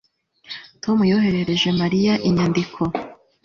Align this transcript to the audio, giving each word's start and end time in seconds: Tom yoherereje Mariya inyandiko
Tom 0.83 0.97
yoherereje 1.11 1.69
Mariya 1.81 2.13
inyandiko 2.27 2.81